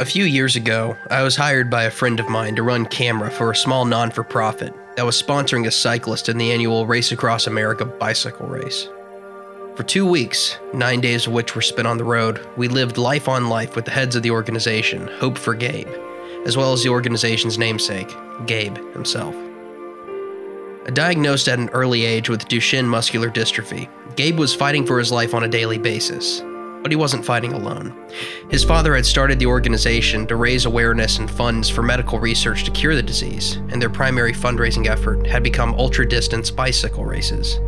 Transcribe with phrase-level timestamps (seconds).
[0.00, 3.30] A few years ago, I was hired by a friend of mine to run camera
[3.30, 7.12] for a small non for profit that was sponsoring a cyclist in the annual Race
[7.12, 8.88] Across America bicycle race.
[9.76, 13.28] For two weeks, nine days of which were spent on the road, we lived life
[13.28, 15.92] on life with the heads of the organization, Hope for Gabe,
[16.46, 18.10] as well as the organization's namesake,
[18.46, 19.34] Gabe himself.
[20.94, 25.34] Diagnosed at an early age with Duchenne muscular dystrophy, Gabe was fighting for his life
[25.34, 26.40] on a daily basis.
[26.82, 27.94] But he wasn't fighting alone.
[28.50, 32.70] His father had started the organization to raise awareness and funds for medical research to
[32.70, 37.60] cure the disease, and their primary fundraising effort had become ultra distance bicycle races.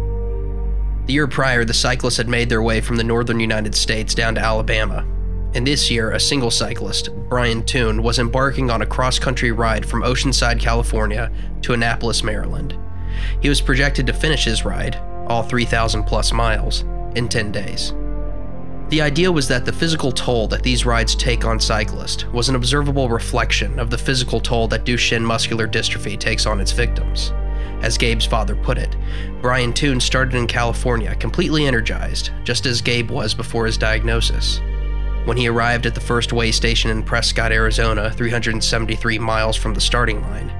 [1.06, 4.36] The year prior, the cyclists had made their way from the northern United States down
[4.36, 5.06] to Alabama.
[5.54, 9.84] And this year, a single cyclist, Brian Toon, was embarking on a cross country ride
[9.84, 11.30] from Oceanside, California
[11.62, 12.78] to Annapolis, Maryland.
[13.40, 17.92] He was projected to finish his ride, all 3,000 plus miles, in 10 days.
[18.92, 22.56] The idea was that the physical toll that these rides take on cyclists was an
[22.56, 27.32] observable reflection of the physical toll that Duchenne muscular dystrophy takes on its victims.
[27.80, 28.94] As Gabe's father put it,
[29.40, 34.60] Brian Toon started in California completely energized, just as Gabe was before his diagnosis.
[35.24, 39.80] When he arrived at the first way station in Prescott, Arizona, 373 miles from the
[39.80, 40.52] starting line,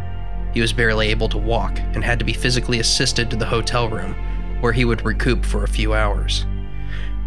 [0.55, 3.91] he was barely able to walk and had to be physically assisted to the hotel
[3.91, 4.15] room,
[4.63, 6.47] where he would recoup for a few hours.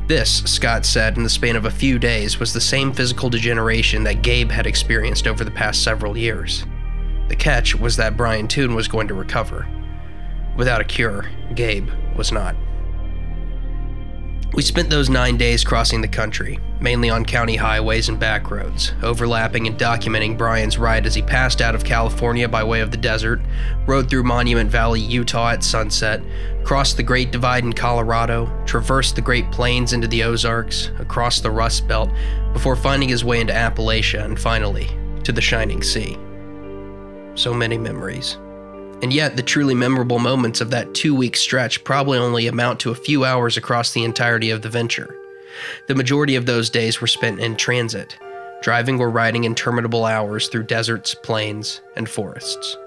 [0.08, 4.04] This, Scott said, in the span of a few days, was the same physical degeneration
[4.04, 6.64] that Gabe had experienced over the past several years.
[7.28, 9.68] The catch was that Brian Toon was going to recover.
[10.56, 12.56] Without a cure, Gabe was not.
[14.54, 18.94] We spent those nine days crossing the country, mainly on county highways and back roads,
[19.04, 22.98] overlapping and documenting Brian's ride as he passed out of California by way of the
[22.98, 23.42] desert,
[23.86, 26.22] rode through Monument Valley, Utah at sunset,
[26.64, 31.52] crossed the Great Divide in Colorado, traversed the Great Plains into the Ozarks, across the
[31.52, 32.10] Rust Belt,
[32.54, 34.90] before finding his way into Appalachia and finally
[35.24, 36.18] to the Shining Sea.
[37.36, 38.38] So many memories.
[39.02, 42.92] And yet, the truly memorable moments of that two week stretch probably only amount to
[42.92, 45.16] a few hours across the entirety of the venture.
[45.88, 48.18] The majority of those days were spent in transit,
[48.62, 52.78] driving or riding interminable hours through deserts, plains, and forests.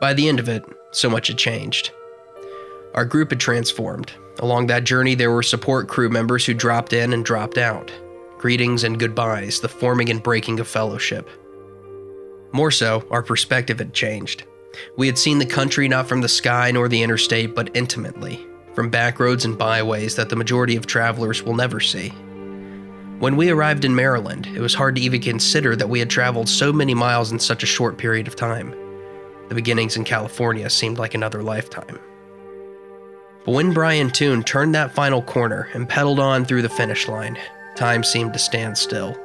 [0.00, 1.90] By the end of it, so much had changed.
[2.94, 4.12] Our group had transformed.
[4.38, 7.92] Along that journey, there were support crew members who dropped in and dropped out.
[8.38, 11.28] Greetings and goodbyes, the forming and breaking of fellowship.
[12.52, 14.44] More so, our perspective had changed.
[14.96, 18.90] We had seen the country not from the sky nor the interstate, but intimately, from
[18.90, 22.10] back roads and byways that the majority of travelers will never see.
[23.18, 26.48] When we arrived in Maryland, it was hard to even consider that we had traveled
[26.48, 28.74] so many miles in such a short period of time.
[29.48, 31.98] The beginnings in California seemed like another lifetime.
[33.44, 37.38] But when Brian Toon turned that final corner and pedaled on through the finish line,
[37.74, 39.16] time seemed to stand still.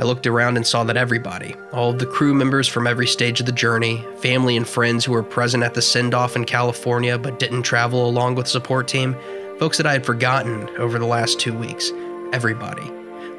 [0.00, 3.38] I looked around and saw that everybody, all of the crew members from every stage
[3.38, 7.18] of the journey, family and friends who were present at the send off in California
[7.18, 9.14] but didn't travel along with the support team,
[9.58, 11.92] folks that I had forgotten over the last two weeks,
[12.32, 12.90] everybody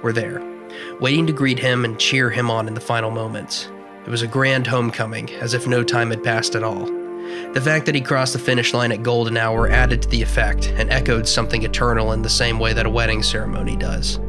[0.04, 0.40] were there,
[1.00, 3.68] waiting to greet him and cheer him on in the final moments.
[4.06, 6.86] It was a grand homecoming, as if no time had passed at all.
[7.54, 10.68] The fact that he crossed the finish line at golden hour added to the effect
[10.68, 14.20] and echoed something eternal in the same way that a wedding ceremony does.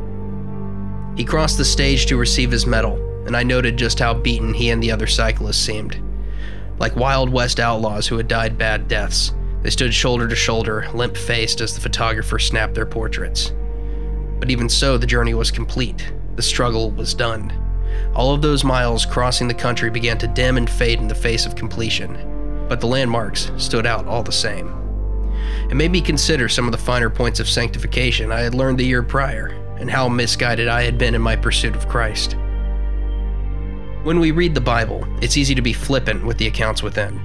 [1.17, 2.97] He crossed the stage to receive his medal,
[3.27, 6.03] and I noted just how beaten he and the other cyclists seemed.
[6.79, 11.17] Like Wild West outlaws who had died bad deaths, they stood shoulder to shoulder, limp
[11.17, 13.53] faced as the photographer snapped their portraits.
[14.41, 16.13] But even so, the journey was complete.
[16.35, 17.53] The struggle was done.
[18.15, 21.47] All of those miles crossing the country began to dim and fade in the face
[21.47, 24.75] of completion, but the landmarks stood out all the same.
[25.71, 28.85] It made me consider some of the finer points of sanctification I had learned the
[28.85, 32.37] year prior and how misguided I had been in my pursuit of Christ.
[34.05, 37.21] When we read the Bible, it's easy to be flippant with the accounts within.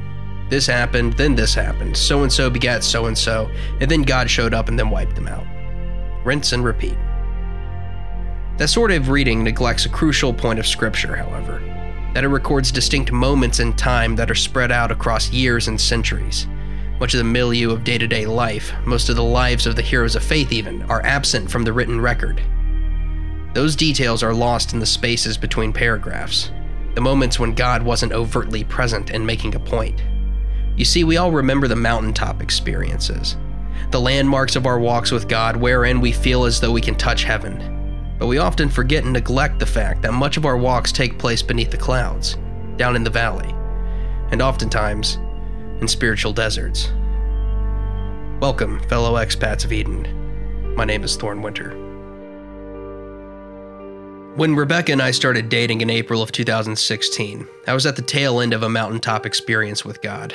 [0.49, 3.49] This happened, then this happened, so and so begat so and so,
[3.79, 5.45] and then God showed up and then wiped them out.
[6.25, 6.97] Rinse and repeat.
[8.57, 11.61] That sort of reading neglects a crucial point of Scripture, however
[12.17, 16.47] that it records distinct moments in time that are spread out across years and centuries.
[16.99, 19.83] Much of the milieu of day to day life, most of the lives of the
[19.83, 22.41] heroes of faith, even, are absent from the written record.
[23.57, 26.51] Those details are lost in the spaces between paragraphs,
[26.93, 30.03] the moments when God wasn't overtly present and making a point.
[30.75, 33.35] You see, we all remember the mountaintop experiences,
[33.89, 37.23] the landmarks of our walks with God, wherein we feel as though we can touch
[37.23, 38.15] heaven.
[38.19, 41.41] But we often forget and neglect the fact that much of our walks take place
[41.41, 42.37] beneath the clouds,
[42.75, 43.55] down in the valley,
[44.29, 45.15] and oftentimes
[45.81, 46.91] in spiritual deserts.
[48.39, 50.75] Welcome, fellow expats of Eden.
[50.75, 51.96] My name is Thorn Winter.
[54.37, 58.39] When Rebecca and I started dating in April of 2016, I was at the tail
[58.39, 60.31] end of a mountaintop experience with God.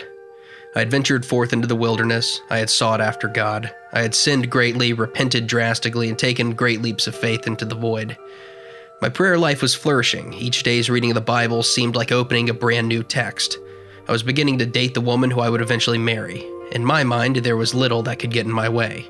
[0.75, 4.51] I had ventured forth into the wilderness, I had sought after God, I had sinned
[4.51, 8.19] greatly, repented drastically, and taken great leaps of faith into the void.
[9.01, 10.33] My prayer life was flourishing.
[10.33, 13.57] Each day's reading of the Bible seemed like opening a brand new text.
[14.09, 16.45] I was beginning to date the woman who I would eventually marry.
[16.73, 19.09] In my mind, there was little that could get in my way.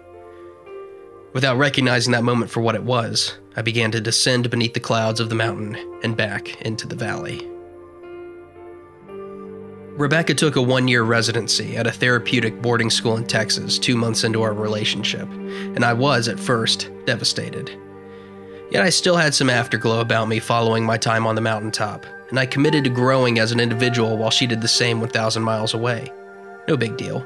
[1.32, 5.20] Without recognizing that moment for what it was, I began to descend beneath the clouds
[5.20, 7.48] of the mountain and back into the valley.
[9.96, 14.24] Rebecca took a one year residency at a therapeutic boarding school in Texas two months
[14.24, 17.70] into our relationship, and I was, at first, devastated.
[18.70, 22.38] Yet I still had some afterglow about me following my time on the mountaintop, and
[22.38, 26.10] I committed to growing as an individual while she did the same 1,000 miles away.
[26.68, 27.22] No big deal.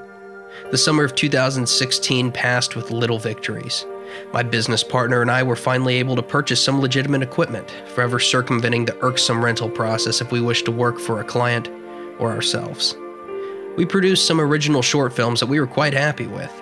[0.72, 3.86] The summer of 2016 passed with little victories.
[4.32, 8.84] My business partner and I were finally able to purchase some legitimate equipment, forever circumventing
[8.84, 11.68] the irksome rental process if we wished to work for a client
[12.18, 12.96] or ourselves.
[13.76, 16.52] We produced some original short films that we were quite happy with.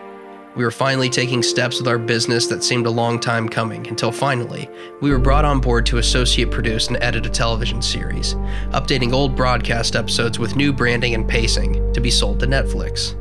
[0.56, 4.12] We were finally taking steps with our business that seemed a long time coming until
[4.12, 8.34] finally, we were brought on board to associate produce and edit a television series,
[8.70, 13.14] updating old broadcast episodes with new branding and pacing to be sold to Netflix.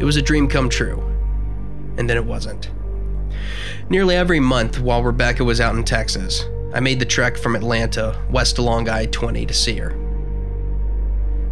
[0.00, 1.02] It was a dream come true.
[1.98, 2.70] And then it wasn't.
[3.88, 8.22] Nearly every month while Rebecca was out in Texas, I made the trek from Atlanta
[8.30, 9.96] west along I 20 to see her.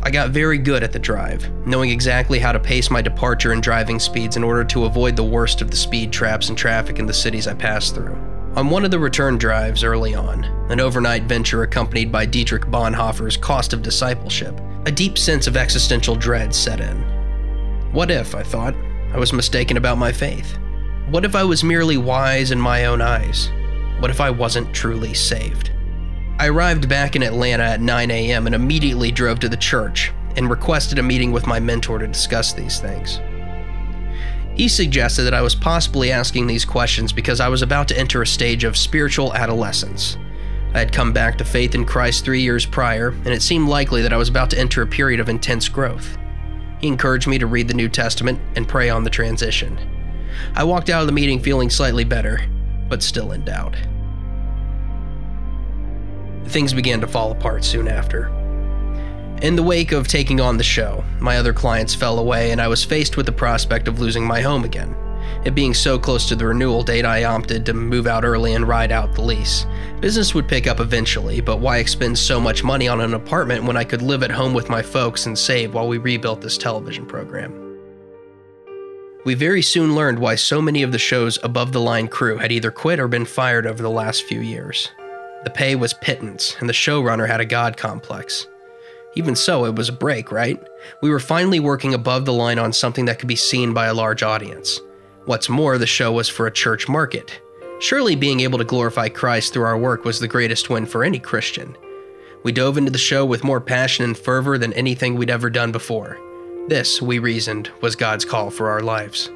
[0.03, 3.63] I got very good at the drive, knowing exactly how to pace my departure and
[3.63, 7.07] driving speeds in order to avoid the worst of the speed traps and traffic in
[7.07, 8.17] the cities I passed through.
[8.55, 13.37] On one of the return drives early on, an overnight venture accompanied by Dietrich Bonhoeffer's
[13.37, 16.97] Cost of Discipleship, a deep sense of existential dread set in.
[17.93, 18.75] What if, I thought,
[19.13, 20.59] I was mistaken about my faith?
[21.11, 23.51] What if I was merely wise in my own eyes?
[23.99, 25.71] What if I wasn't truly saved?
[26.39, 28.45] I arrived back in Atlanta at 9 a.m.
[28.45, 32.53] and immediately drove to the church and requested a meeting with my mentor to discuss
[32.53, 33.21] these things.
[34.55, 38.21] He suggested that I was possibly asking these questions because I was about to enter
[38.21, 40.19] a stage of spiritual adolescence.
[40.75, 44.03] I had come back to faith in Christ three years prior, and it seemed likely
[44.03, 46.19] that I was about to enter a period of intense growth.
[46.83, 49.98] He encouraged me to read the New Testament and pray on the transition.
[50.55, 52.41] I walked out of the meeting feeling slightly better,
[52.89, 53.77] but still in doubt.
[56.47, 58.29] Things began to fall apart soon after.
[59.43, 62.69] In the wake of taking on the show, my other clients fell away, and I
[62.69, 64.97] was faced with the prospect of losing my home again.
[65.45, 68.67] It being so close to the renewal date, I opted to move out early and
[68.67, 69.67] ride out the lease.
[70.01, 73.77] Business would pick up eventually, but why expend so much money on an apartment when
[73.77, 77.07] I could live at home with my folks and save while we rebuilt this television
[77.07, 77.68] program?
[79.29, 82.51] We very soon learned why so many of the show's above the line crew had
[82.51, 84.91] either quit or been fired over the last few years.
[85.45, 88.47] The pay was pittance, and the showrunner had a god complex.
[89.17, 90.59] Even so, it was a break, right?
[91.03, 93.93] We were finally working above the line on something that could be seen by a
[93.93, 94.81] large audience.
[95.27, 97.39] What's more, the show was for a church market.
[97.81, 101.19] Surely being able to glorify Christ through our work was the greatest win for any
[101.19, 101.77] Christian.
[102.45, 105.71] We dove into the show with more passion and fervor than anything we'd ever done
[105.71, 106.19] before.
[106.69, 109.31] This, we reasoned, was God's call for our lives.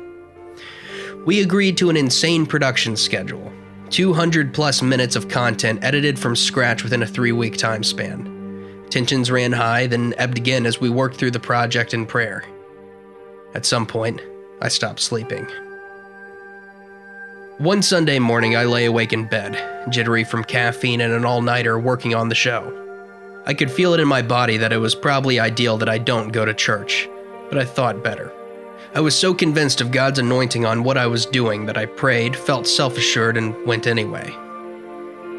[1.25, 3.51] We agreed to an insane production schedule
[3.89, 8.87] 200 plus minutes of content edited from scratch within a three week time span.
[8.91, 12.45] Tensions ran high, then ebbed again as we worked through the project in prayer.
[13.55, 14.21] At some point,
[14.61, 15.47] I stopped sleeping.
[17.57, 21.79] One Sunday morning, I lay awake in bed, jittery from caffeine and an all nighter
[21.79, 22.79] working on the show.
[23.47, 26.29] I could feel it in my body that it was probably ideal that I don't
[26.29, 27.09] go to church,
[27.53, 28.33] but I thought better.
[28.95, 32.35] I was so convinced of God's anointing on what I was doing that I prayed,
[32.35, 34.35] felt self assured, and went anyway.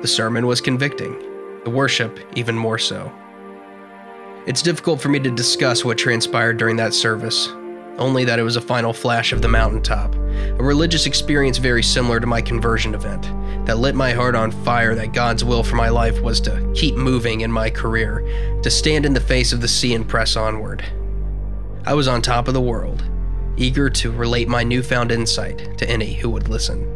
[0.04, 1.18] The sermon was convicting,
[1.64, 3.12] the worship even more so.
[4.46, 7.48] It's difficult for me to discuss what transpired during that service,
[7.98, 12.20] only that it was a final flash of the mountaintop, a religious experience very similar
[12.20, 13.24] to my conversion event,
[13.66, 16.94] that lit my heart on fire that God's will for my life was to keep
[16.94, 18.20] moving in my career,
[18.62, 20.86] to stand in the face of the sea and press onward.
[21.86, 23.04] I was on top of the world,
[23.58, 26.90] eager to relate my newfound insight to any who would listen.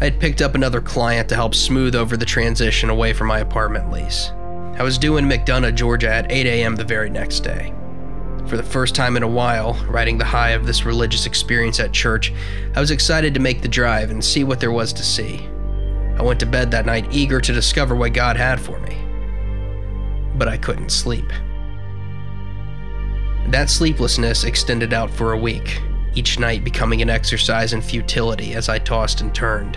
[0.00, 3.40] I had picked up another client to help smooth over the transition away from my
[3.40, 4.30] apartment lease.
[4.78, 6.76] I was due in McDonough, Georgia at 8 a.m.
[6.76, 7.74] the very next day.
[8.46, 11.92] For the first time in a while, riding the high of this religious experience at
[11.92, 12.32] church,
[12.76, 15.48] I was excited to make the drive and see what there was to see.
[16.16, 18.96] I went to bed that night eager to discover what God had for me.
[20.36, 21.30] But I couldn't sleep.
[23.48, 25.80] That sleeplessness extended out for a week,
[26.14, 29.76] each night becoming an exercise in futility as I tossed and turned.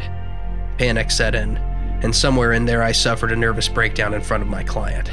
[0.77, 1.57] Panic set in.
[2.03, 5.09] and somewhere in there I suffered a nervous breakdown in front of my client.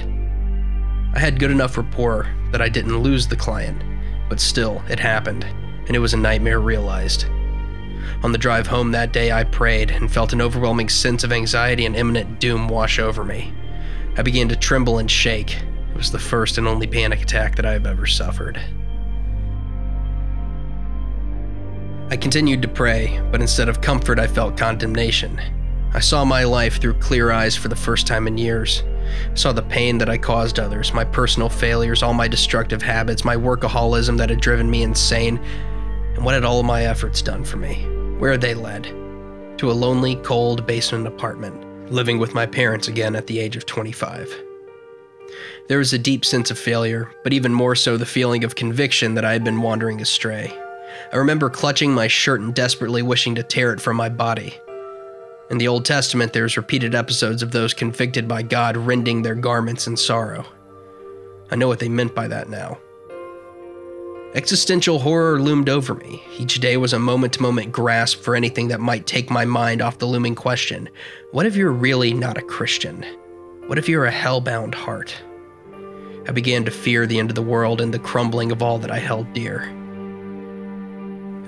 [1.15, 3.83] I had good enough rapport that I didn't lose the client,
[4.29, 5.45] but still, it happened,
[5.87, 7.27] and it was a nightmare realized.
[8.23, 11.87] On the drive home that day, I prayed and felt an overwhelming sense of anxiety
[11.87, 13.53] and imminent doom wash over me.
[14.17, 15.59] I began to tremble and shake.
[15.93, 18.59] It was the first and only panic attack that I have ever suffered.
[22.11, 25.41] I continued to pray, but instead of comfort, I felt condemnation.
[25.93, 28.83] I saw my life through clear eyes for the first time in years.
[29.31, 33.25] I saw the pain that I caused others, my personal failures, all my destructive habits,
[33.25, 35.39] my workaholism that had driven me insane,
[36.15, 37.87] and what had all of my efforts done for me?
[38.19, 38.85] Where had they led?
[39.59, 43.67] To a lonely, cold basement apartment, living with my parents again at the age of
[43.67, 44.52] 25.
[45.69, 49.15] There was a deep sense of failure, but even more so the feeling of conviction
[49.15, 50.53] that I had been wandering astray.
[51.13, 54.55] I remember clutching my shirt and desperately wishing to tear it from my body.
[55.51, 59.87] In the Old Testament, there's repeated episodes of those convicted by God rending their garments
[59.87, 60.47] in sorrow.
[61.51, 62.79] I know what they meant by that now.
[64.35, 66.23] Existential horror loomed over me.
[66.39, 69.83] Each day was a moment to moment grasp for anything that might take my mind
[69.83, 70.89] off the looming question
[71.33, 73.05] what if you're really not a Christian?
[73.67, 75.15] What if you're a hell-bound heart?
[76.29, 78.91] I began to fear the end of the world and the crumbling of all that
[78.91, 79.63] I held dear.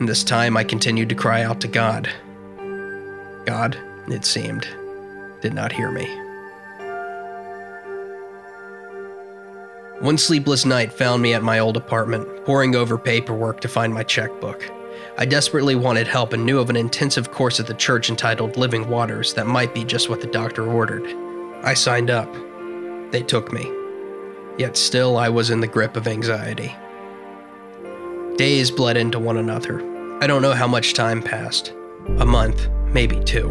[0.00, 2.10] In this time, I continued to cry out to God.
[3.44, 3.78] God,
[4.08, 4.66] it seemed,
[5.40, 6.06] did not hear me.
[10.00, 14.02] One sleepless night found me at my old apartment, poring over paperwork to find my
[14.02, 14.68] checkbook.
[15.16, 18.88] I desperately wanted help and knew of an intensive course at the church entitled Living
[18.88, 21.06] Waters that might be just what the doctor ordered.
[21.62, 22.32] I signed up.
[23.12, 23.83] They took me.
[24.56, 26.74] Yet still, I was in the grip of anxiety.
[28.36, 29.80] Days bled into one another.
[30.22, 31.72] I don't know how much time passed
[32.18, 33.48] a month, maybe two.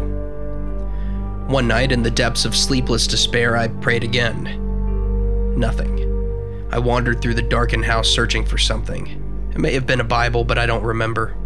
[1.48, 5.58] One night, in the depths of sleepless despair, I prayed again.
[5.58, 6.00] Nothing.
[6.72, 9.50] I wandered through the darkened house searching for something.
[9.54, 11.36] It may have been a Bible, but I don't remember.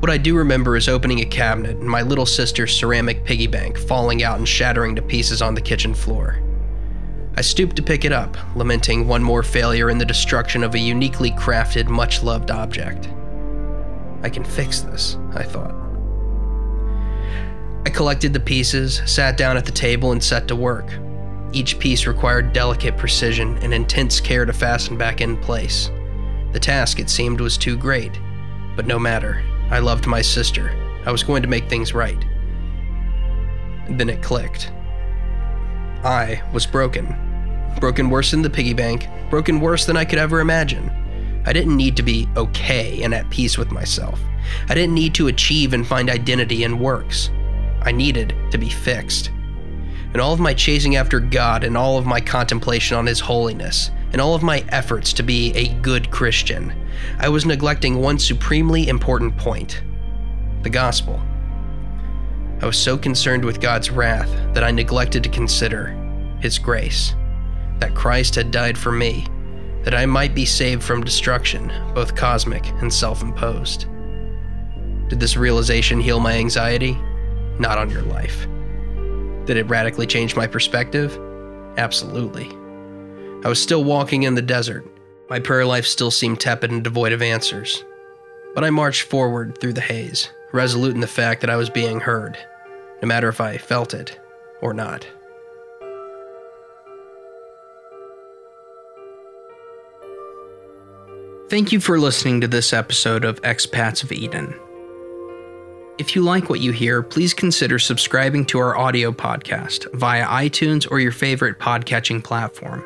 [0.00, 3.78] What I do remember is opening a cabinet and my little sister's ceramic piggy bank
[3.78, 6.41] falling out and shattering to pieces on the kitchen floor.
[7.34, 10.78] I stooped to pick it up, lamenting one more failure in the destruction of a
[10.78, 13.08] uniquely crafted, much loved object.
[14.22, 15.74] I can fix this, I thought.
[17.86, 20.86] I collected the pieces, sat down at the table, and set to work.
[21.52, 25.90] Each piece required delicate precision and intense care to fasten back in place.
[26.52, 28.12] The task, it seemed, was too great.
[28.76, 29.42] But no matter.
[29.70, 30.70] I loved my sister.
[31.06, 32.22] I was going to make things right.
[33.88, 34.70] then it clicked.
[36.04, 37.16] I was broken.
[37.80, 40.90] Broken worse than the piggy bank, broken worse than I could ever imagine.
[41.46, 44.20] I didn't need to be okay and at peace with myself.
[44.68, 47.30] I didn't need to achieve and find identity in works.
[47.82, 49.30] I needed to be fixed
[50.12, 53.90] and all of my chasing after God, and all of my contemplation on His holiness,
[54.12, 56.74] and all of my efforts to be a good Christian,
[57.18, 59.82] I was neglecting one supremely important point
[60.62, 61.20] the gospel.
[62.62, 65.88] I was so concerned with God's wrath that I neglected to consider
[66.40, 67.12] His grace,
[67.80, 69.26] that Christ had died for me,
[69.82, 73.86] that I might be saved from destruction, both cosmic and self imposed.
[75.08, 76.96] Did this realization heal my anxiety?
[77.58, 78.46] Not on your life.
[79.44, 81.18] Did it radically change my perspective?
[81.78, 82.48] Absolutely.
[83.44, 84.86] I was still walking in the desert.
[85.28, 87.84] My prayer life still seemed tepid and devoid of answers.
[88.54, 91.98] But I marched forward through the haze, resolute in the fact that I was being
[91.98, 92.38] heard,
[93.02, 94.18] no matter if I felt it
[94.60, 95.06] or not.
[101.50, 104.54] Thank you for listening to this episode of Expats of Eden.
[105.98, 110.90] If you like what you hear, please consider subscribing to our audio podcast via iTunes
[110.90, 112.82] or your favorite podcatching platform.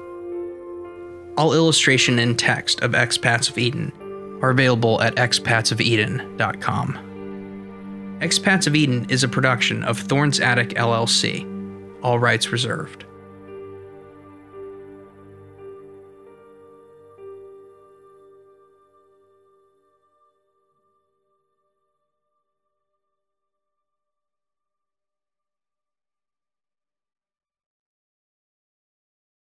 [1.37, 3.93] All illustration and text of Expats of Eden
[4.43, 7.06] are available at expatsofeden.com.
[8.21, 11.45] Expats of Eden is a production of Thorns Attic LLC,
[12.03, 13.06] all rights reserved.